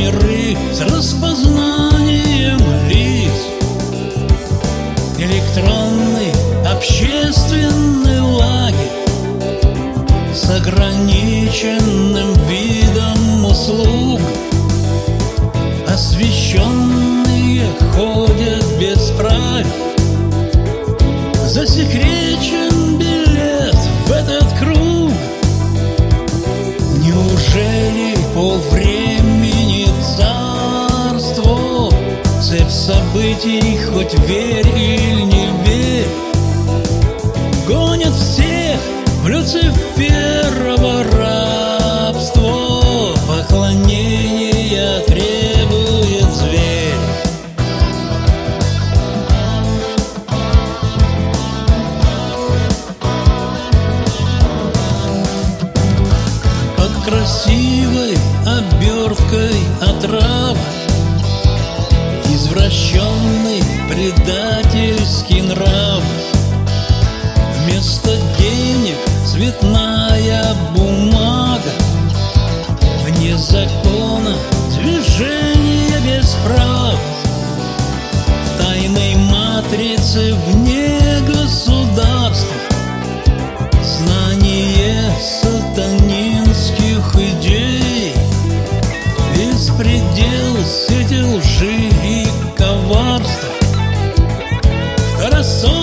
миры 0.00 0.56
с 0.72 0.80
распознанием 0.80 2.58
лиц. 2.88 3.38
Электронный 5.18 6.32
общественный 6.66 8.20
лагерь 8.20 8.76
с 10.34 10.48
ограниченным 10.48 12.32
видом 12.48 13.44
услуг, 13.44 14.20
освещенные 15.86 17.66
ходят 17.94 18.64
без 18.80 19.10
правил, 19.10 19.66
засекречен 21.46 22.96
билет 22.96 23.76
в 24.06 24.12
этот 24.12 24.46
круг. 24.58 25.12
Неужели 27.04 28.16
полвремя? 28.34 29.29
Событий, 32.90 33.78
хоть 33.92 34.14
верь 34.26 34.66
или 34.68 35.22
не 35.22 35.46
верь. 35.64 36.08
Гонят 37.68 38.14
всех 38.14 38.80
в 39.22 39.28
Люциферово 39.28 41.04
рабство. 41.04 43.14
Поклонения 43.28 45.00
требует 45.06 46.32
зверь. 46.32 46.94
Под 56.76 56.92
красивой 57.04 58.16
оберткой 58.46 59.56
отрава 59.80 60.56
Извращенный 62.50 63.62
предательский 63.88 65.40
нрав. 65.40 66.02
Вместо 67.58 68.16
денег 68.40 68.96
цветная 69.24 70.52
бумага. 70.74 71.70
Вне 73.04 73.38
закона 73.38 74.34
движение 74.74 76.00
без 76.00 76.34
прав. 76.44 76.98
В 78.44 78.62
тайной 78.64 79.14
матрице 79.14 80.34
вне 80.48 80.59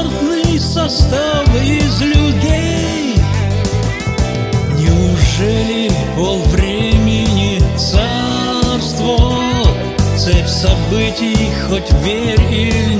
Второсортный 0.00 0.58
состав 0.58 1.46
из 1.62 2.00
людей. 2.00 3.14
Неужели 4.78 5.90
полвремени 6.16 7.60
царство 7.76 9.18
Цепь 10.16 10.48
событий, 10.48 11.50
хоть 11.68 11.92
верь 12.02 12.40
или 12.50 12.99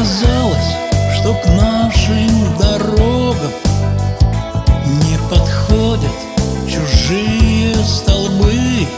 Оказалось, 0.00 0.76
что 1.14 1.34
к 1.34 1.46
нашим 1.48 2.56
дорогам 2.56 3.52
Не 4.86 5.18
подходят 5.28 6.10
чужие 6.66 7.74
столбы. 7.84 8.88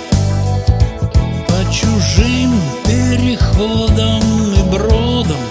По 1.49 1.73
чужим 1.73 2.53
переходам 2.85 4.23
и 4.55 4.63
бродам 4.71 5.43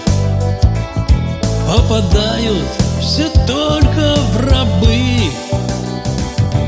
Попадают 1.67 2.69
все 3.01 3.27
только 3.45 4.15
в 4.31 4.49
рабы. 4.49 5.33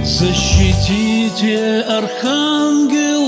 Защитите, 0.03 1.85
архангелы 1.87 2.73
неба 3.13 3.22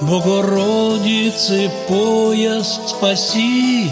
Богородицы 0.00 1.70
пояс 1.88 2.80
спаси 2.86 3.90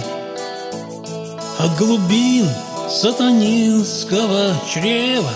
От 1.59 1.77
глубин 1.79 2.49
сатанинского 2.89 4.55
чрева. 4.73 5.31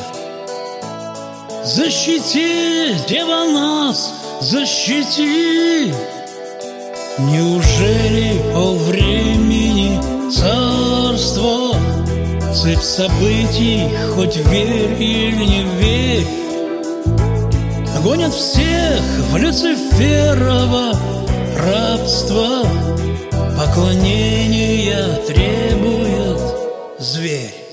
Защити, 1.64 2.94
Дева 3.08 3.44
нас, 3.52 4.12
защити. 4.40 5.94
Неужели 7.18 8.42
полвремени 8.52 10.00
царство 10.30 11.76
Цепь 12.52 12.82
событий, 12.82 13.88
хоть 14.14 14.36
верь 14.36 15.00
или 15.00 15.44
не 15.44 15.62
верь 15.78 16.45
Гонят 18.06 18.32
всех 18.32 19.02
в 19.32 19.36
Люциферово 19.36 20.92
рабство. 21.56 22.62
Поклонения 23.58 25.16
требует 25.26 26.40
зверь 27.00 27.65